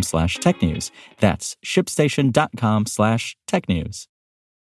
slash 0.00 0.38
technews. 0.38 0.90
That's 1.18 1.56
shipstation.com 1.62 2.86
slash 2.86 3.36
technews. 3.46 4.06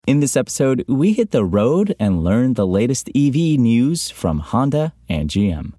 In 0.06 0.20
this 0.20 0.38
episode, 0.38 0.86
we 0.88 1.14
hit 1.14 1.32
the 1.32 1.44
road 1.44 1.96
and 2.00 2.24
learn 2.24 2.54
the 2.54 2.68
latest 2.68 3.10
EV 3.16 3.60
news 3.60 4.10
from 4.10 4.40
Honda 4.40 4.94
and 5.10 5.30
GM. 5.30 5.74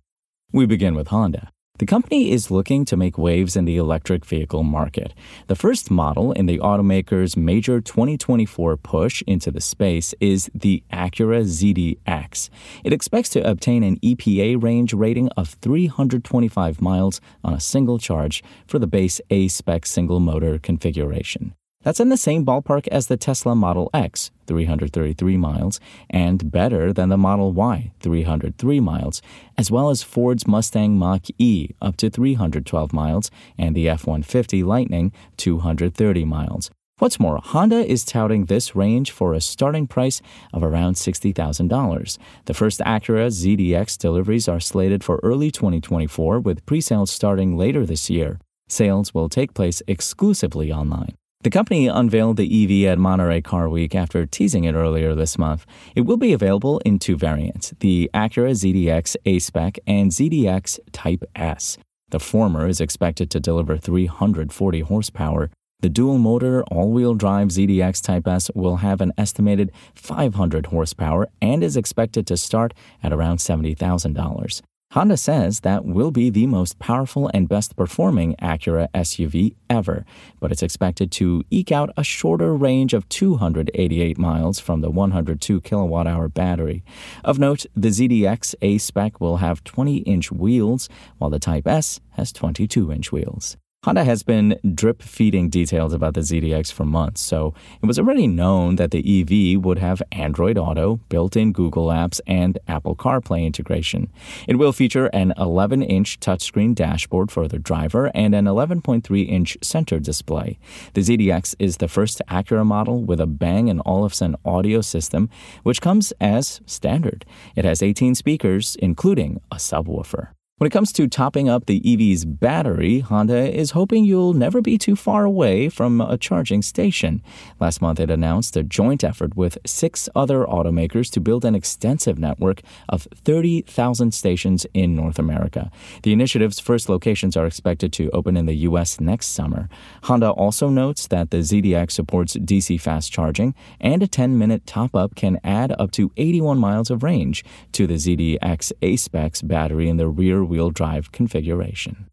We 0.52 0.66
begin 0.66 0.94
with 0.94 1.08
Honda. 1.08 1.52
The 1.78 1.86
company 1.86 2.32
is 2.32 2.50
looking 2.50 2.84
to 2.86 2.96
make 2.96 3.16
waves 3.16 3.54
in 3.54 3.64
the 3.64 3.76
electric 3.76 4.24
vehicle 4.24 4.64
market. 4.64 5.14
The 5.46 5.54
first 5.54 5.92
model 5.92 6.32
in 6.32 6.46
the 6.46 6.58
automaker's 6.58 7.36
major 7.36 7.80
2024 7.80 8.76
push 8.78 9.22
into 9.28 9.52
the 9.52 9.60
space 9.60 10.12
is 10.18 10.50
the 10.52 10.82
Acura 10.92 11.44
ZDX. 11.44 12.50
It 12.82 12.92
expects 12.92 13.28
to 13.30 13.48
obtain 13.48 13.84
an 13.84 13.96
EPA 14.00 14.60
range 14.60 14.92
rating 14.92 15.28
of 15.36 15.50
325 15.62 16.82
miles 16.82 17.20
on 17.44 17.54
a 17.54 17.60
single 17.60 18.00
charge 18.00 18.42
for 18.66 18.80
the 18.80 18.88
base 18.88 19.20
A 19.30 19.46
spec 19.46 19.86
single 19.86 20.18
motor 20.18 20.58
configuration. 20.58 21.54
That's 21.82 22.00
in 22.00 22.08
the 22.08 22.16
same 22.16 22.44
ballpark 22.44 22.88
as 22.88 23.06
the 23.06 23.16
Tesla 23.16 23.54
Model 23.54 23.88
X, 23.94 24.32
333 24.46 25.36
miles, 25.36 25.78
and 26.10 26.50
better 26.50 26.92
than 26.92 27.08
the 27.08 27.16
Model 27.16 27.52
Y, 27.52 27.92
303 28.00 28.80
miles, 28.80 29.22
as 29.56 29.70
well 29.70 29.88
as 29.88 30.02
Ford's 30.02 30.46
Mustang 30.46 30.98
Mach 30.98 31.26
E, 31.38 31.70
up 31.80 31.96
to 31.98 32.10
312 32.10 32.92
miles, 32.92 33.30
and 33.56 33.76
the 33.76 33.88
F 33.88 34.06
150 34.06 34.64
Lightning, 34.64 35.12
230 35.36 36.24
miles. 36.24 36.70
What's 36.98 37.20
more, 37.20 37.38
Honda 37.40 37.88
is 37.88 38.04
touting 38.04 38.46
this 38.46 38.74
range 38.74 39.12
for 39.12 39.32
a 39.32 39.40
starting 39.40 39.86
price 39.86 40.20
of 40.52 40.64
around 40.64 40.94
$60,000. 40.94 42.18
The 42.46 42.54
first 42.54 42.80
Acura 42.80 43.28
ZDX 43.28 43.96
deliveries 43.98 44.48
are 44.48 44.58
slated 44.58 45.04
for 45.04 45.20
early 45.22 45.52
2024, 45.52 46.40
with 46.40 46.66
pre 46.66 46.80
sales 46.80 47.12
starting 47.12 47.56
later 47.56 47.86
this 47.86 48.10
year. 48.10 48.40
Sales 48.68 49.14
will 49.14 49.28
take 49.28 49.54
place 49.54 49.80
exclusively 49.86 50.72
online. 50.72 51.14
The 51.42 51.50
company 51.50 51.86
unveiled 51.86 52.36
the 52.36 52.64
EV 52.64 52.90
at 52.90 52.98
Monterey 52.98 53.42
Car 53.42 53.68
Week 53.68 53.94
after 53.94 54.26
teasing 54.26 54.64
it 54.64 54.74
earlier 54.74 55.14
this 55.14 55.38
month. 55.38 55.66
It 55.94 56.00
will 56.00 56.16
be 56.16 56.32
available 56.32 56.80
in 56.80 56.98
two 56.98 57.16
variants 57.16 57.72
the 57.78 58.10
Acura 58.12 58.50
ZDX 58.50 59.14
A 59.24 59.38
Spec 59.38 59.78
and 59.86 60.10
ZDX 60.10 60.80
Type 60.90 61.22
S. 61.36 61.78
The 62.08 62.18
former 62.18 62.66
is 62.66 62.80
expected 62.80 63.30
to 63.30 63.38
deliver 63.38 63.76
340 63.76 64.80
horsepower. 64.80 65.50
The 65.78 65.88
dual 65.88 66.18
motor 66.18 66.64
all 66.72 66.90
wheel 66.90 67.14
drive 67.14 67.48
ZDX 67.48 68.02
Type 68.02 68.26
S 68.26 68.50
will 68.56 68.78
have 68.78 69.00
an 69.00 69.12
estimated 69.16 69.70
500 69.94 70.66
horsepower 70.66 71.28
and 71.40 71.62
is 71.62 71.76
expected 71.76 72.26
to 72.26 72.36
start 72.36 72.74
at 73.00 73.12
around 73.12 73.36
$70,000. 73.36 74.62
Honda 74.92 75.18
says 75.18 75.60
that 75.60 75.84
will 75.84 76.10
be 76.10 76.30
the 76.30 76.46
most 76.46 76.78
powerful 76.78 77.30
and 77.34 77.46
best 77.46 77.76
performing 77.76 78.34
Acura 78.36 78.88
SUV 78.92 79.54
ever, 79.68 80.06
but 80.40 80.50
it's 80.50 80.62
expected 80.62 81.12
to 81.12 81.44
eke 81.50 81.70
out 81.70 81.90
a 81.98 82.02
shorter 82.02 82.54
range 82.54 82.94
of 82.94 83.06
288 83.10 84.16
miles 84.16 84.58
from 84.58 84.80
the 84.80 84.90
102 84.90 85.60
kilowatt 85.60 86.06
hour 86.06 86.30
battery. 86.30 86.82
Of 87.22 87.38
note, 87.38 87.66
the 87.76 87.88
ZDX 87.88 88.54
A 88.62 88.78
spec 88.78 89.20
will 89.20 89.36
have 89.36 89.62
20 89.62 89.98
inch 89.98 90.32
wheels, 90.32 90.88
while 91.18 91.28
the 91.28 91.38
Type 91.38 91.66
S 91.66 92.00
has 92.12 92.32
22 92.32 92.90
inch 92.90 93.12
wheels. 93.12 93.58
Honda 93.84 94.02
has 94.02 94.24
been 94.24 94.58
drip 94.74 95.02
feeding 95.02 95.48
details 95.48 95.92
about 95.92 96.14
the 96.14 96.20
ZDX 96.20 96.72
for 96.72 96.84
months, 96.84 97.20
so 97.20 97.54
it 97.80 97.86
was 97.86 97.96
already 97.96 98.26
known 98.26 98.74
that 98.74 98.90
the 98.90 98.98
EV 98.98 99.64
would 99.64 99.78
have 99.78 100.02
Android 100.10 100.58
Auto, 100.58 100.96
built 101.08 101.36
in 101.36 101.52
Google 101.52 101.86
Apps, 101.86 102.20
and 102.26 102.58
Apple 102.66 102.96
CarPlay 102.96 103.46
integration. 103.46 104.10
It 104.48 104.56
will 104.56 104.72
feature 104.72 105.06
an 105.12 105.32
11 105.38 105.82
inch 105.82 106.18
touchscreen 106.18 106.74
dashboard 106.74 107.30
for 107.30 107.46
the 107.46 107.60
driver 107.60 108.10
and 108.16 108.34
an 108.34 108.46
11.3 108.46 109.28
inch 109.28 109.56
center 109.62 110.00
display. 110.00 110.58
The 110.94 111.02
ZDX 111.02 111.54
is 111.60 111.76
the 111.76 111.86
first 111.86 112.20
Acura 112.28 112.66
model 112.66 113.04
with 113.04 113.20
a 113.20 113.28
Bang 113.28 113.80
& 113.82 113.86
Olufsen 113.86 114.34
audio 114.44 114.80
system, 114.80 115.30
which 115.62 115.80
comes 115.80 116.12
as 116.20 116.60
standard. 116.66 117.24
It 117.54 117.64
has 117.64 117.80
18 117.80 118.16
speakers, 118.16 118.76
including 118.80 119.40
a 119.52 119.56
subwoofer. 119.56 120.30
When 120.58 120.66
it 120.66 120.72
comes 120.72 120.90
to 120.94 121.06
topping 121.06 121.48
up 121.48 121.66
the 121.66 121.80
EV's 121.88 122.24
battery, 122.24 122.98
Honda 122.98 123.48
is 123.48 123.70
hoping 123.70 124.04
you'll 124.04 124.34
never 124.34 124.60
be 124.60 124.76
too 124.76 124.96
far 124.96 125.24
away 125.24 125.68
from 125.68 126.00
a 126.00 126.18
charging 126.18 126.62
station. 126.62 127.22
Last 127.60 127.80
month, 127.80 128.00
it 128.00 128.10
announced 128.10 128.56
a 128.56 128.64
joint 128.64 129.04
effort 129.04 129.36
with 129.36 129.56
six 129.64 130.08
other 130.16 130.44
automakers 130.44 131.12
to 131.12 131.20
build 131.20 131.44
an 131.44 131.54
extensive 131.54 132.18
network 132.18 132.62
of 132.88 133.06
30,000 133.14 134.12
stations 134.12 134.66
in 134.74 134.96
North 134.96 135.20
America. 135.20 135.70
The 136.02 136.12
initiative's 136.12 136.58
first 136.58 136.88
locations 136.88 137.36
are 137.36 137.46
expected 137.46 137.92
to 137.92 138.10
open 138.10 138.36
in 138.36 138.46
the 138.46 138.56
U.S. 138.66 138.98
next 138.98 139.28
summer. 139.28 139.68
Honda 140.02 140.30
also 140.30 140.68
notes 140.68 141.06
that 141.06 141.30
the 141.30 141.36
ZDX 141.36 141.92
supports 141.92 142.34
DC 142.34 142.80
fast 142.80 143.12
charging, 143.12 143.54
and 143.80 144.02
a 144.02 144.08
10 144.08 144.36
minute 144.36 144.66
top 144.66 144.96
up 144.96 145.14
can 145.14 145.38
add 145.44 145.72
up 145.78 145.92
to 145.92 146.10
81 146.16 146.58
miles 146.58 146.90
of 146.90 147.04
range 147.04 147.44
to 147.70 147.86
the 147.86 147.94
ZDX 147.94 148.72
A 148.82 148.96
specs 148.96 149.40
battery 149.40 149.88
in 149.88 149.98
the 149.98 150.08
rear 150.08 150.47
wheel 150.48 150.70
drive 150.70 151.12
configuration. 151.12 152.08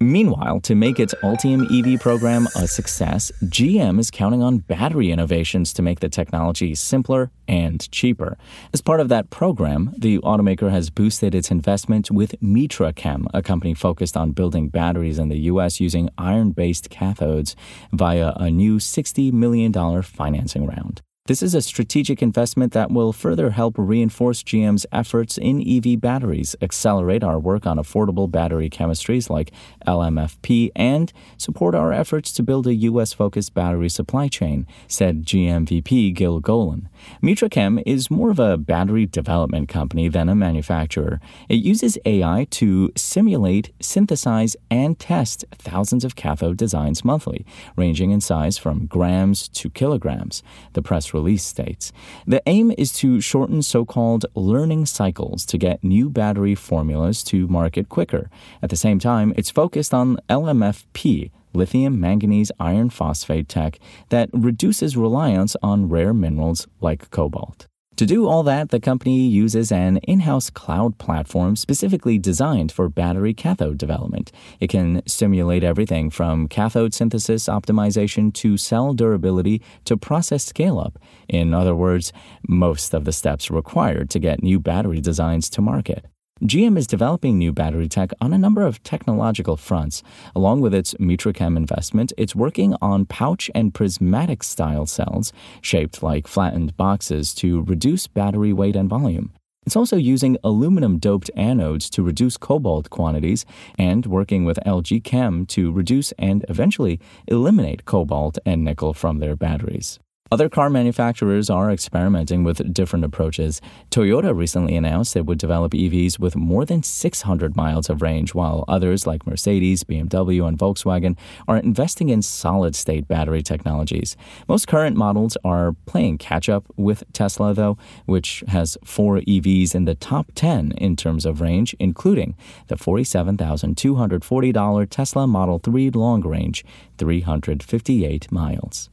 Meanwhile, 0.00 0.60
to 0.60 0.76
make 0.76 1.00
its 1.00 1.12
Ultium 1.24 1.66
EV 1.76 2.00
program 2.00 2.46
a 2.54 2.68
success, 2.68 3.32
GM 3.42 3.98
is 3.98 4.12
counting 4.12 4.44
on 4.44 4.58
battery 4.58 5.10
innovations 5.10 5.72
to 5.72 5.82
make 5.82 5.98
the 5.98 6.08
technology 6.08 6.76
simpler 6.76 7.32
and 7.48 7.90
cheaper. 7.90 8.38
As 8.72 8.80
part 8.80 9.00
of 9.00 9.08
that 9.08 9.30
program, 9.30 9.92
the 9.98 10.18
automaker 10.18 10.70
has 10.70 10.88
boosted 10.88 11.34
its 11.34 11.50
investment 11.50 12.12
with 12.12 12.40
MitraChem, 12.40 13.26
a 13.34 13.42
company 13.42 13.74
focused 13.74 14.16
on 14.16 14.30
building 14.30 14.68
batteries 14.68 15.18
in 15.18 15.30
the 15.30 15.38
U.S. 15.50 15.80
using 15.80 16.10
iron 16.16 16.52
based 16.52 16.90
cathodes, 16.90 17.56
via 17.92 18.34
a 18.36 18.52
new 18.52 18.78
$60 18.78 19.32
million 19.32 19.72
financing 20.02 20.64
round. 20.64 21.02
This 21.28 21.42
is 21.42 21.54
a 21.54 21.60
strategic 21.60 22.22
investment 22.22 22.72
that 22.72 22.90
will 22.90 23.12
further 23.12 23.50
help 23.50 23.74
reinforce 23.76 24.42
GM's 24.42 24.86
efforts 24.90 25.36
in 25.36 25.60
EV 25.60 26.00
batteries, 26.00 26.56
accelerate 26.62 27.22
our 27.22 27.38
work 27.38 27.66
on 27.66 27.76
affordable 27.76 28.30
battery 28.30 28.70
chemistries 28.70 29.28
like 29.28 29.52
LMFP, 29.86 30.70
and 30.74 31.12
support 31.36 31.74
our 31.74 31.92
efforts 31.92 32.32
to 32.32 32.42
build 32.42 32.66
a 32.66 32.74
U.S. 32.76 33.12
focused 33.12 33.52
battery 33.52 33.90
supply 33.90 34.28
chain, 34.28 34.66
said 34.86 35.26
GM 35.26 35.68
VP 35.68 36.12
Gil 36.12 36.40
Golan. 36.40 36.88
MitraChem 37.22 37.82
is 37.84 38.10
more 38.10 38.30
of 38.30 38.38
a 38.38 38.56
battery 38.56 39.04
development 39.04 39.68
company 39.68 40.08
than 40.08 40.30
a 40.30 40.34
manufacturer. 40.34 41.20
It 41.50 41.56
uses 41.56 41.98
AI 42.06 42.46
to 42.52 42.90
simulate, 42.96 43.74
synthesize, 43.80 44.56
and 44.70 44.98
test 44.98 45.44
thousands 45.52 46.06
of 46.06 46.16
cathode 46.16 46.56
designs 46.56 47.04
monthly, 47.04 47.44
ranging 47.76 48.12
in 48.12 48.22
size 48.22 48.56
from 48.56 48.86
grams 48.86 49.46
to 49.48 49.68
kilograms. 49.68 50.42
The 50.72 50.80
press 50.80 51.12
release 51.18 51.44
states. 51.44 51.92
The 52.26 52.42
aim 52.46 52.72
is 52.78 52.92
to 53.00 53.20
shorten 53.20 53.62
so 53.62 53.84
called 53.84 54.26
learning 54.34 54.86
cycles 54.86 55.44
to 55.46 55.58
get 55.58 55.82
new 55.82 56.08
battery 56.08 56.54
formulas 56.54 57.22
to 57.24 57.48
market 57.48 57.88
quicker. 57.88 58.30
At 58.62 58.70
the 58.70 58.76
same 58.76 58.98
time, 58.98 59.32
it's 59.36 59.50
focused 59.50 59.92
on 59.92 60.18
LMFP, 60.28 61.30
lithium 61.52 62.00
manganese 62.00 62.52
iron 62.60 62.90
phosphate 62.90 63.48
tech, 63.48 63.78
that 64.10 64.28
reduces 64.32 64.96
reliance 64.96 65.56
on 65.62 65.88
rare 65.88 66.14
minerals 66.14 66.66
like 66.80 67.10
cobalt. 67.10 67.66
To 67.98 68.06
do 68.06 68.28
all 68.28 68.44
that, 68.44 68.68
the 68.68 68.78
company 68.78 69.26
uses 69.26 69.72
an 69.72 69.96
in 69.96 70.20
house 70.20 70.50
cloud 70.50 70.98
platform 70.98 71.56
specifically 71.56 72.16
designed 72.16 72.70
for 72.70 72.88
battery 72.88 73.34
cathode 73.34 73.76
development. 73.76 74.30
It 74.60 74.68
can 74.68 75.02
simulate 75.04 75.64
everything 75.64 76.08
from 76.08 76.46
cathode 76.46 76.94
synthesis 76.94 77.48
optimization 77.48 78.32
to 78.34 78.56
cell 78.56 78.94
durability 78.94 79.62
to 79.86 79.96
process 79.96 80.44
scale 80.44 80.78
up. 80.78 81.00
In 81.28 81.52
other 81.52 81.74
words, 81.74 82.12
most 82.46 82.94
of 82.94 83.04
the 83.04 83.10
steps 83.10 83.50
required 83.50 84.10
to 84.10 84.20
get 84.20 84.44
new 84.44 84.60
battery 84.60 85.00
designs 85.00 85.50
to 85.50 85.60
market. 85.60 86.06
GM 86.42 86.78
is 86.78 86.86
developing 86.86 87.36
new 87.36 87.52
battery 87.52 87.88
tech 87.88 88.12
on 88.20 88.32
a 88.32 88.38
number 88.38 88.62
of 88.62 88.80
technological 88.84 89.56
fronts. 89.56 90.04
Along 90.36 90.60
with 90.60 90.72
its 90.72 90.94
Mitrachem 90.94 91.56
investment, 91.56 92.12
it's 92.16 92.36
working 92.36 92.76
on 92.80 93.06
pouch 93.06 93.50
and 93.56 93.74
prismatic 93.74 94.44
style 94.44 94.86
cells 94.86 95.32
shaped 95.62 96.00
like 96.00 96.28
flattened 96.28 96.76
boxes 96.76 97.34
to 97.34 97.62
reduce 97.62 98.06
battery 98.06 98.52
weight 98.52 98.76
and 98.76 98.88
volume. 98.88 99.32
It's 99.66 99.74
also 99.74 99.96
using 99.96 100.36
aluminum 100.44 100.98
doped 100.98 101.28
anodes 101.36 101.90
to 101.90 102.04
reduce 102.04 102.36
cobalt 102.36 102.88
quantities 102.88 103.44
and 103.76 104.06
working 104.06 104.44
with 104.44 104.60
LG 104.64 105.02
Chem 105.02 105.44
to 105.46 105.72
reduce 105.72 106.12
and 106.12 106.46
eventually 106.48 107.00
eliminate 107.26 107.84
cobalt 107.84 108.38
and 108.46 108.64
nickel 108.64 108.94
from 108.94 109.18
their 109.18 109.34
batteries. 109.34 109.98
Other 110.30 110.50
car 110.50 110.68
manufacturers 110.68 111.48
are 111.48 111.70
experimenting 111.70 112.44
with 112.44 112.74
different 112.74 113.06
approaches. 113.06 113.62
Toyota 113.90 114.36
recently 114.36 114.76
announced 114.76 115.16
it 115.16 115.24
would 115.24 115.38
develop 115.38 115.72
EVs 115.72 116.18
with 116.18 116.36
more 116.36 116.66
than 116.66 116.82
600 116.82 117.56
miles 117.56 117.88
of 117.88 118.02
range, 118.02 118.34
while 118.34 118.62
others 118.68 119.06
like 119.06 119.26
Mercedes, 119.26 119.84
BMW, 119.84 120.46
and 120.46 120.58
Volkswagen 120.58 121.16
are 121.46 121.56
investing 121.56 122.10
in 122.10 122.20
solid 122.20 122.76
state 122.76 123.08
battery 123.08 123.42
technologies. 123.42 124.18
Most 124.46 124.68
current 124.68 124.98
models 124.98 125.38
are 125.44 125.74
playing 125.86 126.18
catch 126.18 126.50
up 126.50 126.66
with 126.76 127.04
Tesla, 127.14 127.54
though, 127.54 127.78
which 128.04 128.44
has 128.48 128.76
four 128.84 129.20
EVs 129.20 129.74
in 129.74 129.86
the 129.86 129.94
top 129.94 130.32
10 130.34 130.72
in 130.72 130.94
terms 130.94 131.24
of 131.24 131.40
range, 131.40 131.74
including 131.80 132.36
the 132.66 132.76
$47,240 132.76 134.90
Tesla 134.90 135.26
Model 135.26 135.58
3 135.58 135.88
long 135.92 136.20
range, 136.20 136.66
358 136.98 138.30
miles. 138.30 138.90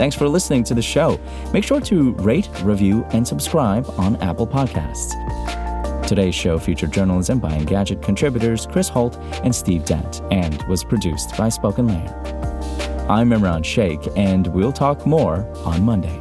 Thanks 0.00 0.16
for 0.16 0.26
listening 0.26 0.64
to 0.64 0.72
the 0.72 0.80
show. 0.80 1.20
Make 1.52 1.62
sure 1.62 1.78
to 1.82 2.14
rate, 2.14 2.48
review, 2.62 3.04
and 3.10 3.28
subscribe 3.28 3.86
on 3.98 4.16
Apple 4.22 4.46
Podcasts. 4.46 5.12
Today's 6.08 6.34
show 6.34 6.58
featured 6.58 6.90
journalism 6.90 7.38
by 7.38 7.50
Engadget 7.50 8.02
contributors 8.02 8.64
Kris 8.64 8.88
Holt 8.88 9.18
and 9.44 9.54
Steve 9.54 9.84
Dent 9.84 10.22
and 10.30 10.62
was 10.68 10.84
produced 10.84 11.36
by 11.36 11.50
Spoken 11.50 11.86
Layer. 11.86 12.16
I'm 13.10 13.28
Imran 13.28 13.62
Sheikh, 13.62 14.00
and 14.16 14.46
we'll 14.46 14.72
talk 14.72 15.04
more 15.04 15.46
on 15.66 15.84
Monday. 15.84 16.16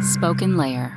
Spoken 0.00 0.56
Layer. 0.56 0.96